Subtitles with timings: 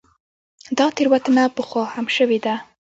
[0.77, 2.55] دا تېروتنه پخوا هم شوې ده.